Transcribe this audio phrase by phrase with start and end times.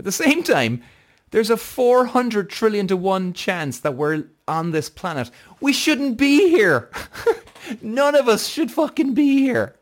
[0.00, 0.82] At the same time,
[1.30, 5.30] there's a 400 trillion to 1 chance that we're on this planet.
[5.60, 6.88] We shouldn't be here.
[7.82, 9.76] None of us should fucking be here.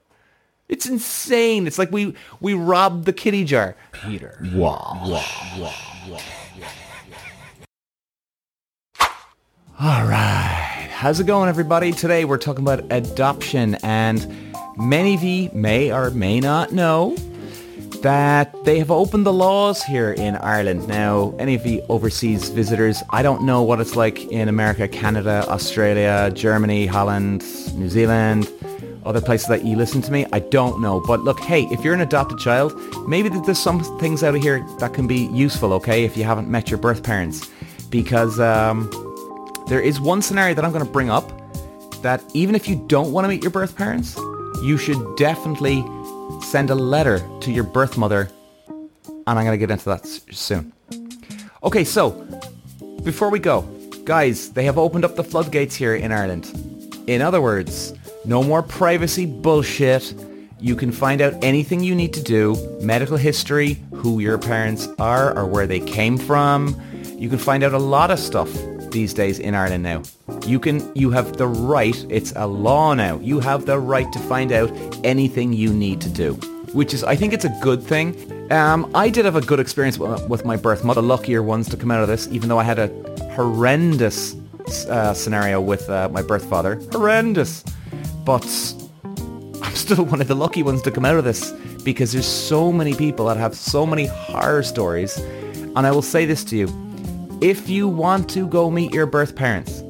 [0.69, 1.69] It's insane.
[1.69, 3.77] It's like we we robbed the kitty jar.
[3.93, 4.45] Peter.
[9.79, 10.89] All right.
[10.91, 11.93] How's it going, everybody?
[11.93, 14.27] Today we're talking about adoption, and
[14.77, 17.17] many of you may or may not know
[18.03, 20.87] that they have opened the laws here in Ireland.
[20.89, 25.45] Now, any of the overseas visitors, I don't know what it's like in America, Canada,
[25.49, 27.45] Australia, Germany, Holland,
[27.75, 28.51] New Zealand,
[29.05, 30.27] other places that you listen to me.
[30.33, 31.01] I don't know.
[31.01, 32.75] But look, hey, if you're an adopted child,
[33.09, 36.49] maybe there's some things out of here that can be useful, okay, if you haven't
[36.49, 37.49] met your birth parents.
[37.91, 38.91] Because um,
[39.69, 41.33] there is one scenario that I'm going to bring up
[42.03, 44.17] that even if you don't want to meet your birth parents,
[44.63, 45.85] you should definitely
[46.43, 48.31] send a letter to your birth mother.
[48.69, 50.73] And I'm going to get into that soon.
[51.63, 52.11] Okay, so
[53.03, 53.63] before we go,
[54.05, 56.51] guys, they have opened up the floodgates here in Ireland.
[57.07, 60.15] In other words, no more privacy bullshit.
[60.61, 65.37] You can find out anything you need to do, medical history, who your parents are
[65.37, 66.81] or where they came from.
[67.17, 68.51] You can find out a lot of stuff
[68.91, 70.03] these days in Ireland now.
[70.47, 73.19] You can you have the right, it's a law now.
[73.21, 74.71] You have the right to find out
[75.05, 76.35] anything you need to do,
[76.73, 78.17] which is I think it's a good thing.
[78.51, 81.77] Um, I did have a good experience with, my birth mother, the luckier ones to
[81.77, 82.89] come out of this, even though I had a
[83.35, 84.35] horrendous
[84.89, 86.81] uh, scenario with uh, my birth father.
[86.91, 87.63] Horrendous.
[88.25, 88.47] But
[89.63, 91.53] I'm still one of the lucky ones to come out of this
[91.85, 95.19] because there's so many people that have so many horror stories.
[95.77, 96.88] And I will say this to you.
[97.41, 99.83] If you want to go meet your birth parents,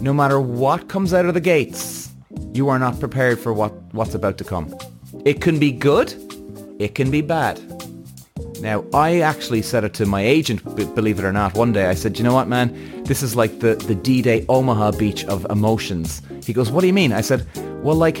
[0.00, 2.10] no matter what comes out of the gates,
[2.54, 4.74] you are not prepared for what, what's about to come.
[5.26, 6.14] It can be good,
[6.78, 7.60] it can be bad.
[8.62, 11.86] Now, I actually said it to my agent, believe it or not, one day.
[11.86, 13.04] I said, you know what, man?
[13.04, 16.22] This is like the, the D-Day Omaha beach of emotions.
[16.42, 17.12] He goes, what do you mean?
[17.12, 17.46] I said,
[17.84, 18.18] well, like,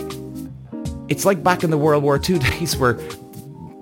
[1.08, 2.98] it's like back in the World War II days where,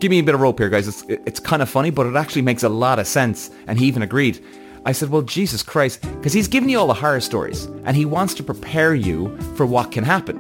[0.05, 0.87] give me a bit of rope here, guys.
[0.87, 3.51] It's, it's kind of funny, but it actually makes a lot of sense.
[3.67, 4.39] And he even agreed.
[4.85, 8.05] I said, well, Jesus Christ, because he's giving you all the horror stories and he
[8.05, 10.37] wants to prepare you for what can happen.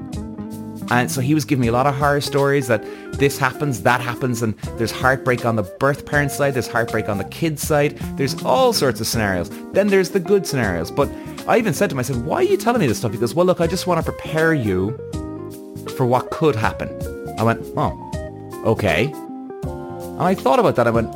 [0.90, 4.02] And so he was giving me a lot of horror stories that this happens, that
[4.02, 7.96] happens, and there's heartbreak on the birth parent side, there's heartbreak on the kid side,
[8.18, 9.48] there's all sorts of scenarios.
[9.72, 10.90] Then there's the good scenarios.
[10.90, 11.10] But
[11.48, 13.12] I even said to him, I said, why are you telling me this stuff?
[13.12, 14.90] He goes, well, look, I just want to prepare you
[15.96, 16.90] for what could happen.
[17.38, 19.10] I went, oh, okay.
[20.14, 20.86] And I thought about that.
[20.86, 21.12] I went,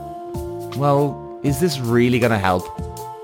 [0.77, 2.67] well, is this really going to help?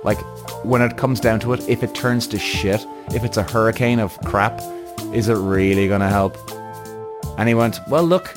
[0.04, 0.20] Like,
[0.64, 3.98] when it comes down to it, if it turns to shit, if it's a hurricane
[3.98, 4.60] of crap,
[5.12, 6.36] is it really going to help?
[7.38, 8.34] And he went, well, look,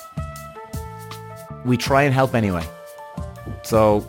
[1.64, 2.64] we try and help anyway.
[3.62, 4.08] So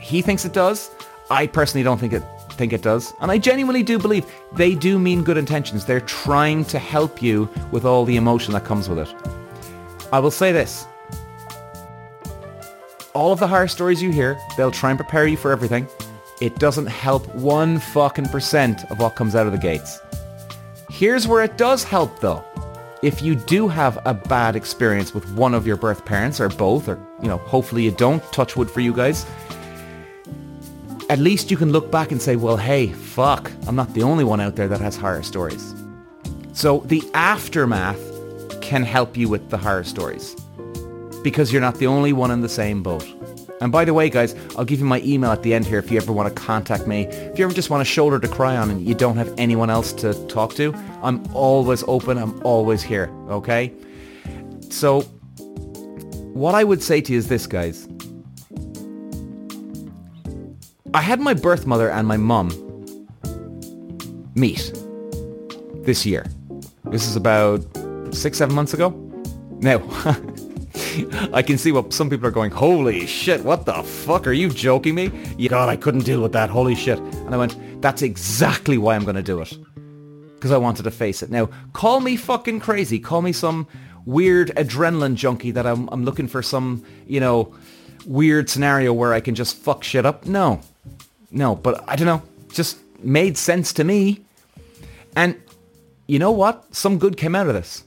[0.00, 0.90] he thinks it does.
[1.30, 3.14] I personally don't think it think it does.
[3.20, 5.84] And I genuinely do believe they do mean good intentions.
[5.84, 9.14] They're trying to help you with all the emotion that comes with it.
[10.12, 10.86] I will say this.
[13.16, 15.88] All of the horror stories you hear, they'll try and prepare you for everything.
[16.42, 19.98] It doesn't help one fucking percent of what comes out of the gates.
[20.90, 22.44] Here's where it does help though.
[23.02, 26.90] If you do have a bad experience with one of your birth parents or both,
[26.90, 29.24] or, you know, hopefully you don't, touch wood for you guys,
[31.08, 34.24] at least you can look back and say, well, hey, fuck, I'm not the only
[34.24, 35.74] one out there that has horror stories.
[36.52, 37.98] So the aftermath
[38.60, 40.36] can help you with the horror stories
[41.26, 43.04] because you're not the only one in the same boat.
[43.60, 45.90] And by the way, guys, I'll give you my email at the end here if
[45.90, 47.06] you ever want to contact me.
[47.06, 49.68] If you ever just want a shoulder to cry on and you don't have anyone
[49.68, 50.72] else to talk to,
[51.02, 52.16] I'm always open.
[52.16, 53.10] I'm always here.
[53.28, 53.72] Okay?
[54.70, 55.00] So
[56.32, 57.88] what I would say to you is this, guys.
[60.94, 62.50] I had my birth mother and my mum
[64.36, 64.72] meet
[65.82, 66.24] this year.
[66.84, 67.66] This is about
[68.12, 68.90] six, seven months ago.
[69.58, 69.78] Now,
[71.32, 74.26] I can see what some people are going, holy shit, what the fuck?
[74.26, 75.08] Are you joking me?
[75.48, 76.98] God, I couldn't deal with that, holy shit.
[76.98, 79.56] And I went, that's exactly why I'm going to do it.
[80.34, 81.30] Because I wanted to face it.
[81.30, 82.98] Now, call me fucking crazy.
[82.98, 83.66] Call me some
[84.04, 87.54] weird adrenaline junkie that I'm, I'm looking for some, you know,
[88.06, 90.26] weird scenario where I can just fuck shit up.
[90.26, 90.60] No.
[91.30, 92.22] No, but I don't know.
[92.52, 94.24] Just made sense to me.
[95.16, 95.36] And
[96.06, 96.74] you know what?
[96.74, 97.82] Some good came out of this.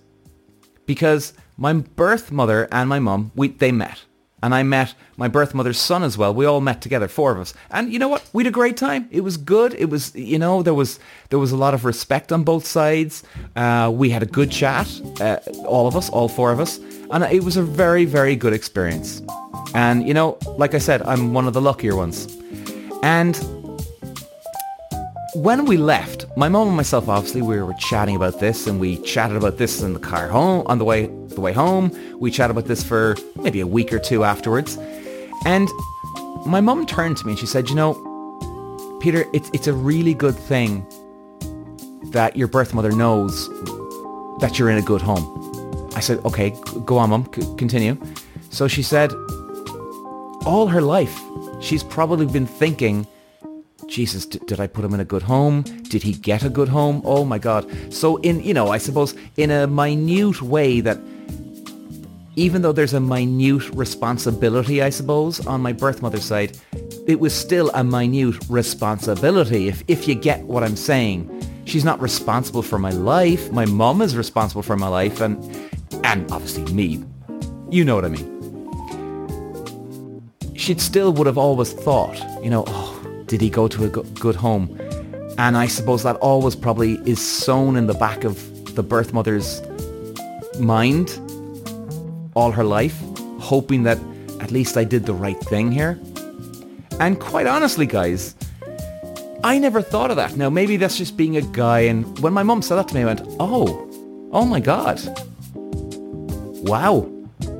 [0.85, 4.05] Because my birth mother and my mum, we they met.
[4.41, 6.33] And I met my birth mother's son as well.
[6.33, 7.53] We all met together, four of us.
[7.71, 8.23] And you know what?
[8.31, 9.09] We had a great time.
[9.11, 9.73] It was good.
[9.73, 10.97] It was, you know, there was
[11.29, 13.23] there was a lot of respect on both sides.
[13.57, 14.87] Uh, we had a good chat,
[15.19, 16.79] uh, all of us, all four of us.
[17.11, 19.21] And it was a very, very good experience.
[19.73, 22.37] And, you know, like I said, I'm one of the luckier ones.
[23.03, 23.35] And
[25.33, 28.97] when we left, my mom and myself, obviously, we were chatting about this and we
[29.03, 31.91] chatted about this in the car home, on the way, the way home.
[32.19, 34.77] We chatted about this for maybe a week or two afterwards.
[35.45, 35.69] And
[36.45, 37.93] my mum turned to me and she said, you know,
[39.01, 40.85] Peter, it's, it's a really good thing
[42.11, 43.47] that your birth mother knows
[44.39, 45.91] that you're in a good home.
[45.95, 46.55] I said, okay,
[46.85, 47.97] go on, mum, c- continue.
[48.49, 49.13] So she said,
[50.45, 51.19] all her life,
[51.61, 53.05] she's probably been thinking,
[53.89, 55.63] Jesus, d- did I put him in a good home?
[55.63, 57.01] Did he get a good home?
[57.03, 57.67] Oh my God.
[57.91, 60.99] So in, you know, I suppose in a minute way that
[62.35, 66.57] even though there's a minute responsibility, I suppose, on my birth mother's side,
[67.07, 71.27] it was still a minute responsibility, if, if you get what I'm saying.
[71.65, 73.51] She's not responsible for my life.
[73.51, 75.37] My mum is responsible for my life and,
[76.05, 77.03] and obviously me.
[77.69, 78.37] You know what I mean.
[80.55, 82.98] She still would have always thought, you know, oh,
[83.29, 84.77] did he go to a good home?
[85.37, 89.61] And I suppose that always probably is sewn in the back of the birth mother's
[90.59, 91.17] mind
[92.35, 92.99] all her life,
[93.39, 93.97] hoping that
[94.41, 95.99] at least I did the right thing here.
[96.99, 98.35] And quite honestly, guys,
[99.43, 100.35] I never thought of that.
[100.35, 101.81] Now, maybe that's just being a guy.
[101.81, 103.87] And when my mum said that to me, I went, oh,
[104.31, 104.99] oh my God.
[106.67, 107.09] Wow.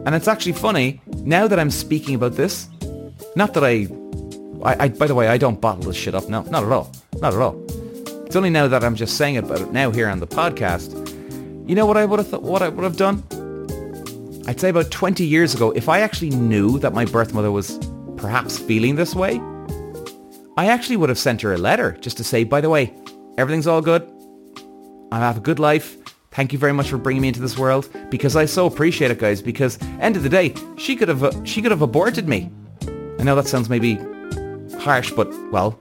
[0.05, 2.67] And it's actually funny, now that I'm speaking about this,
[3.35, 3.87] not that I,
[4.63, 6.27] I, I by the way, I don't bottle this shit up.
[6.29, 6.91] No, not at all.
[7.19, 7.63] Not at all.
[8.25, 11.07] It's only now that I'm just saying it now here on the podcast.
[11.67, 13.23] You know what I would have th- what I would have done?
[14.47, 17.79] I'd say about 20 years ago, if I actually knew that my birth mother was
[18.17, 19.39] perhaps feeling this way,
[20.57, 22.93] I actually would have sent her a letter just to say, by the way,
[23.37, 24.11] everything's all good.
[25.11, 25.97] I have a good life.
[26.31, 29.19] Thank you very much for bringing me into this world because I so appreciate it,
[29.19, 29.41] guys.
[29.41, 32.51] Because end of the day, she could have uh, she could have aborted me.
[33.19, 33.97] I know that sounds maybe
[34.79, 35.77] harsh, but well,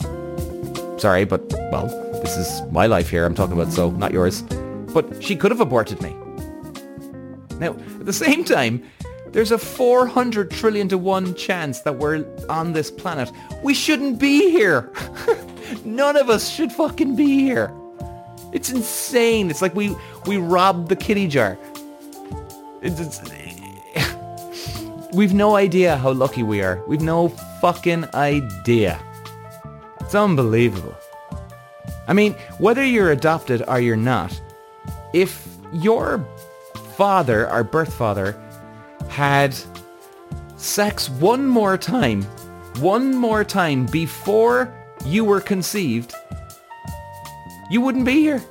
[0.99, 1.43] sorry, but
[1.73, 1.89] well,
[2.23, 3.25] this is my life here.
[3.25, 4.43] I'm talking about, so not yours.
[4.93, 6.15] But she could have aborted me.
[7.59, 8.83] Now, at the same time,
[9.33, 13.31] there's a 400 trillion to 1 chance that we're on this planet.
[13.63, 14.91] We shouldn't be here.
[15.85, 17.73] None of us should fucking be here.
[18.53, 19.51] It's insane.
[19.51, 19.95] It's like we
[20.27, 21.59] we robbed the kitty jar.
[22.81, 23.21] It's, it's,
[25.13, 26.83] we've no idea how lucky we are.
[26.87, 27.29] We've no
[27.61, 29.01] fucking idea.
[30.01, 30.95] It's unbelievable.
[32.07, 34.41] I mean, whether you're adopted or you're not,
[35.13, 36.27] if your
[36.97, 38.41] father, our birth father,
[39.09, 39.55] had
[40.57, 42.23] sex one more time,
[42.81, 46.15] one more time before you were conceived,
[47.71, 48.43] you wouldn't be here.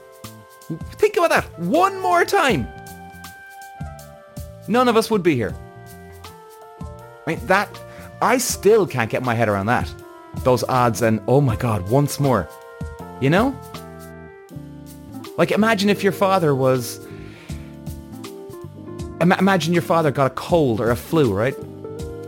[0.94, 1.60] Think about that.
[1.60, 2.68] One more time.
[4.68, 5.56] None of us would be here.
[7.26, 7.70] I mean, that,
[8.22, 9.94] I still can't get my head around that.
[10.44, 12.50] Those odds and, oh my God, once more.
[13.22, 13.60] You know?
[15.38, 17.00] Like, imagine if your father was...
[19.20, 21.56] Imagine your father got a cold or a flu, right?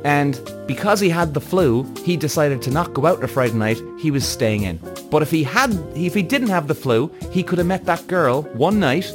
[0.04, 3.54] And because he had the flu, he decided to not go out on a Friday
[3.54, 3.80] night.
[4.00, 4.80] He was staying in.
[5.12, 8.08] But if he had, if he didn't have the flu, he could have met that
[8.08, 9.12] girl one night,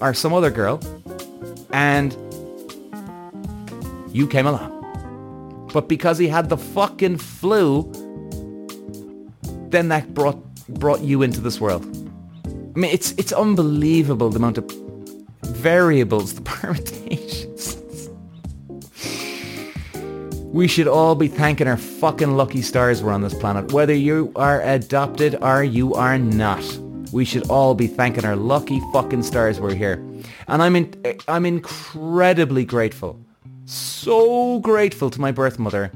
[0.00, 0.80] or some other girl,
[1.72, 2.16] and
[4.12, 4.81] you came along.
[5.72, 7.90] But because he had the fucking flu,
[9.70, 10.38] then that brought
[10.68, 11.84] brought you into this world.
[12.46, 14.70] I mean, it's it's unbelievable the amount of
[15.42, 17.78] variables, the permutations.
[20.52, 24.30] we should all be thanking our fucking lucky stars we're on this planet, whether you
[24.36, 26.62] are adopted or you are not.
[27.10, 29.94] We should all be thanking our lucky fucking stars we're here.
[30.48, 30.94] And I'm in,
[31.26, 33.18] I'm incredibly grateful,
[33.64, 35.90] so grateful to my birth mother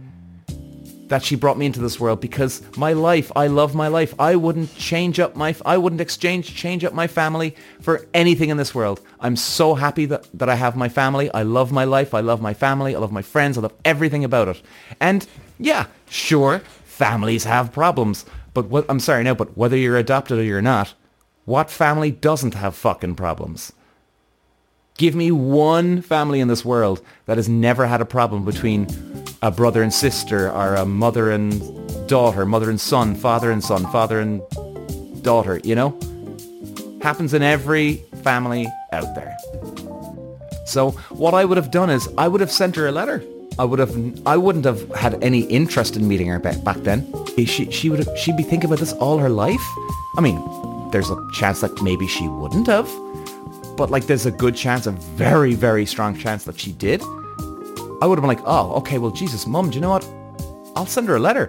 [1.09, 4.15] that she brought me into this world because my life, I love my life.
[4.19, 8.57] I wouldn't change up my, I wouldn't exchange, change up my family for anything in
[8.57, 9.01] this world.
[9.21, 11.31] I'm so happy that, that I have my family.
[11.33, 12.13] I love my life.
[12.13, 12.95] I love my family.
[12.95, 13.57] I love my friends.
[13.57, 14.63] I love everything about it.
[15.01, 15.27] And
[15.59, 18.27] yeah, sure, families have problems.
[18.53, 20.95] But what, I'm sorry now, but whether you're adopted or you're not,
[21.45, 23.73] what family doesn't have fucking problems?
[24.99, 28.87] Give me one family in this world that has never had a problem between
[29.43, 33.85] a brother and sister or a mother and daughter, mother and son, father and son,
[33.93, 34.41] father and
[35.23, 35.99] daughter, you know?
[37.03, 39.37] Happens in every family out there.
[40.65, 43.23] So what I would have done is I would have sent her a letter.
[43.59, 47.07] I would have I wouldn't have had any interest in meeting her back, then.
[47.37, 49.67] She she would have, she'd be thinking about this all her life.
[50.17, 50.37] I mean,
[50.91, 52.89] there's a chance that maybe she wouldn't have,
[53.77, 57.03] but like there's a good chance, a very very strong chance that she did.
[58.03, 60.05] I would have been like, oh, okay, well, Jesus, mum, do you know what?
[60.77, 61.49] I'll send her a letter.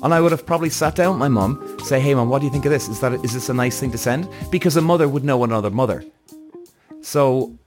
[0.00, 2.46] And I would have probably sat down with my mum, say, hey, mum, what do
[2.46, 2.88] you think of this?
[2.88, 4.28] Is that is this a nice thing to send?
[4.50, 6.04] Because a mother would know another mother.
[7.00, 7.58] So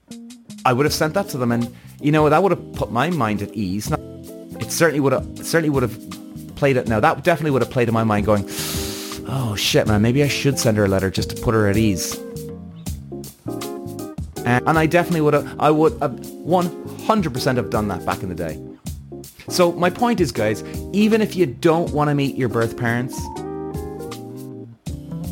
[0.65, 3.09] I would have sent that to them, and you know that would have put my
[3.09, 3.91] mind at ease.
[3.91, 5.97] It certainly would have certainly would have
[6.55, 6.87] played it.
[6.87, 8.45] Now that definitely would have played in my mind, going,
[9.27, 11.77] "Oh shit, man, maybe I should send her a letter just to put her at
[11.77, 12.17] ease."
[14.45, 15.59] And, I definitely would have.
[15.59, 18.59] I would have 100% have done that back in the day.
[19.49, 23.19] So my point is, guys, even if you don't want to meet your birth parents,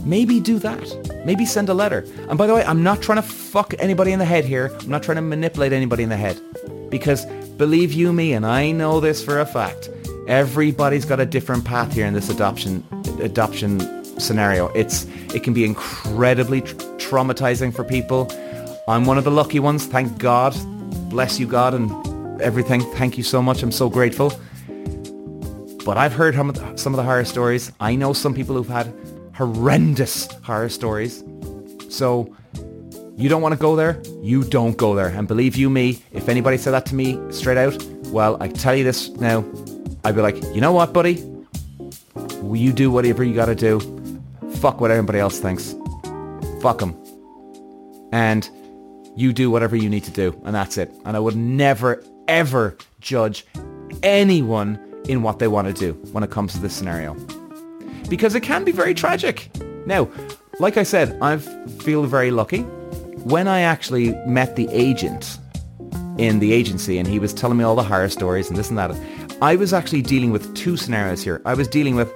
[0.06, 1.24] maybe do that.
[1.26, 2.06] Maybe send a letter.
[2.30, 4.72] And by the way, I'm not trying to fuck anybody in the head here.
[4.82, 6.40] I'm not trying to manipulate anybody in the head.
[6.90, 7.26] Because
[7.58, 9.90] believe you me, and I know this for a fact,
[10.28, 12.84] everybody's got a different path here in this adoption
[13.22, 13.80] adoption
[14.20, 14.70] scenario.
[14.70, 18.32] It's it can be incredibly tra- traumatizing for people.
[18.90, 20.56] I'm one of the lucky ones, thank God.
[21.10, 22.82] Bless you God and everything.
[22.96, 23.62] Thank you so much.
[23.62, 24.34] I'm so grateful.
[25.86, 26.56] But I've heard some of
[26.98, 27.72] the horror stories.
[27.80, 28.92] I know some people who've had
[29.36, 31.24] horrendous horror stories.
[31.88, 32.36] So
[33.16, 35.10] you don't want to go there, you don't go there.
[35.10, 38.76] And believe you me, if anybody said that to me straight out, well, I tell
[38.76, 39.46] you this now,
[40.04, 41.22] I'd be like, you know what, buddy?
[42.42, 43.80] Will you do whatever you got to do?
[44.56, 45.76] Fuck what everybody else thinks.
[46.62, 46.96] Fuck them.
[48.12, 48.50] And
[49.20, 50.40] you do whatever you need to do.
[50.46, 50.92] And that's it.
[51.06, 53.46] And I would never, ever judge
[54.02, 57.16] anyone in what they want to do when it comes to this scenario
[58.10, 59.50] because it can be very tragic.
[59.86, 60.10] Now,
[60.60, 62.62] like I said, I feel very lucky.
[63.24, 65.38] When I actually met the agent
[66.18, 68.78] in the agency and he was telling me all the horror stories and this and
[68.78, 68.92] that,
[69.42, 71.42] I was actually dealing with two scenarios here.
[71.46, 72.10] I was dealing with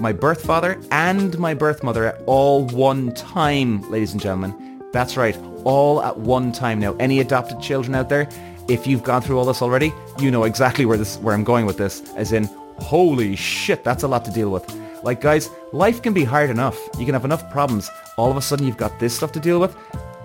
[0.00, 4.82] my birth father and my birth mother at all one time, ladies and gentlemen.
[4.92, 5.36] That's right,
[5.68, 6.80] all at one time.
[6.80, 8.26] Now, any adopted children out there,
[8.68, 11.66] if you've gone through all this already, you know exactly where this where I'm going
[11.66, 12.44] with this, as in,
[12.78, 14.64] holy shit, that's a lot to deal with.
[15.02, 16.78] Like, guys, life can be hard enough.
[16.98, 17.90] You can have enough problems.
[18.16, 19.76] All of a sudden, you've got this stuff to deal with,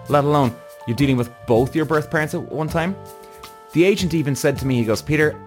[0.07, 0.55] let alone
[0.87, 2.95] you're dealing with both your birth parents at one time.
[3.73, 5.37] The agent even said to me, he goes, Peter,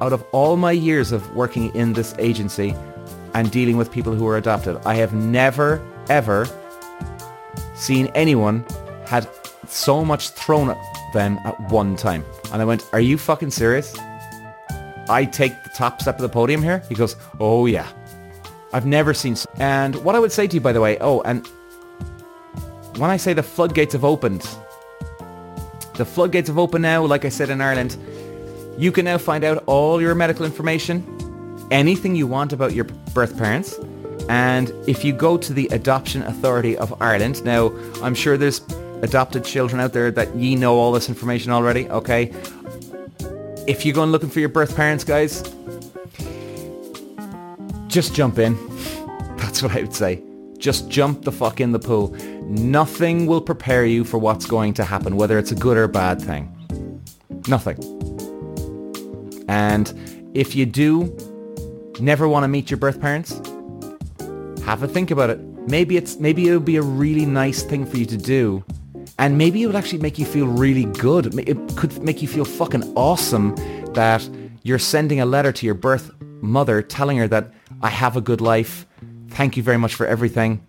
[0.00, 2.74] out of all my years of working in this agency
[3.34, 6.48] and dealing with people who are adopted, I have never, ever
[7.74, 8.64] seen anyone
[9.06, 9.28] had
[9.68, 10.78] so much thrown at
[11.12, 12.24] them at one time.
[12.52, 13.96] And I went, are you fucking serious?
[15.08, 16.82] I take the top step of the podium here?
[16.88, 17.88] He goes, oh yeah.
[18.72, 19.36] I've never seen...
[19.56, 21.46] And what I would say to you, by the way, oh, and
[22.96, 24.48] when I say the floodgates have opened,
[25.94, 27.96] the floodgates have opened now, like I said in Ireland.
[28.76, 31.04] You can now find out all your medical information,
[31.70, 33.78] anything you want about your birth parents.
[34.28, 38.60] And if you go to the Adoption Authority of Ireland, now I'm sure there's
[39.04, 42.32] adopted children out there that ye know all this information already, okay?
[43.66, 45.42] If you're going looking for your birth parents, guys,
[47.86, 48.54] just jump in.
[49.36, 50.22] That's what I would say.
[50.58, 52.08] Just jump the fuck in the pool.
[52.42, 56.20] Nothing will prepare you for what's going to happen, whether it's a good or bad
[56.20, 56.50] thing.
[57.46, 57.78] Nothing.
[59.48, 61.16] And if you do
[62.00, 63.40] never want to meet your birth parents,
[64.64, 65.40] have a think about it.
[65.68, 68.64] Maybe it's maybe it would be a really nice thing for you to do.
[69.18, 71.38] And maybe it would actually make you feel really good.
[71.38, 73.54] It could make you feel fucking awesome
[73.94, 74.28] that
[74.64, 78.40] you're sending a letter to your birth mother telling her that I have a good
[78.40, 78.86] life.
[79.28, 80.64] Thank you very much for everything.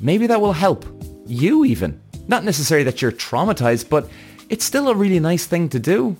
[0.00, 0.86] Maybe that will help
[1.26, 2.00] you even.
[2.28, 4.08] Not necessarily that you're traumatized, but
[4.48, 6.16] it's still a really nice thing to do.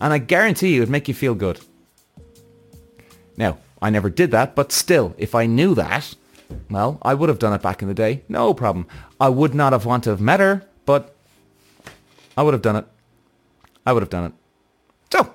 [0.00, 1.60] And I guarantee you it'd make you feel good.
[3.36, 6.14] Now, I never did that, but still, if I knew that,
[6.70, 8.22] well, I would have done it back in the day.
[8.28, 8.86] No problem.
[9.20, 11.14] I would not have wanted to have met her, but
[12.36, 12.86] I would have done it.
[13.86, 14.32] I would have done it.
[15.12, 15.34] So,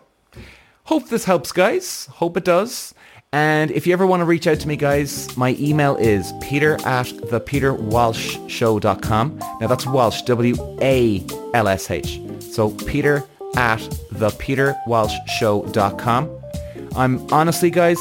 [0.86, 2.08] hope this helps, guys.
[2.14, 2.94] Hope it does.
[3.34, 6.76] And if you ever want to reach out to me, guys, my email is peter
[6.86, 9.40] at thepeterwalshshow.com.
[9.60, 12.22] Now that's Walsh, W-A-L-S-H.
[12.40, 13.26] So peter
[13.58, 13.80] at
[14.14, 16.42] thepeterwalshshow.com.
[16.96, 18.00] I'm honestly, guys,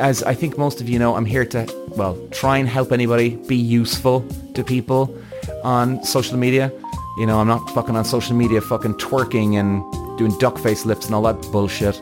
[0.00, 1.64] as I think most of you know, I'm here to,
[1.96, 5.14] well, try and help anybody be useful to people
[5.62, 6.72] on social media.
[7.18, 9.82] You know, I'm not fucking on social media fucking twerking and
[10.18, 12.00] doing duck face lips and all that bullshit.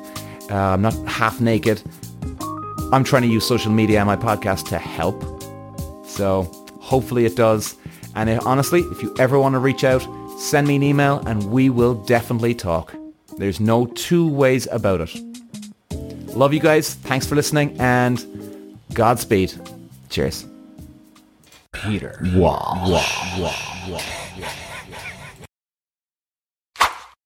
[0.51, 1.83] Uh, I'm not half naked.
[2.93, 5.23] I'm trying to use social media and my podcast to help.
[6.07, 6.43] So
[6.81, 7.77] hopefully it does.
[8.15, 10.07] And if, honestly, if you ever want to reach out,
[10.39, 12.95] send me an email and we will definitely talk.
[13.39, 15.17] There's no two ways about it.
[16.37, 16.95] Love you guys.
[16.95, 18.23] Thanks for listening and
[18.95, 19.53] Godspeed.
[20.13, 20.45] Cheers.
[21.73, 22.21] Peter.
[22.35, 22.85] Wow.
[22.87, 23.39] Wow.
[23.39, 23.89] Wow.
[23.89, 24.22] wow.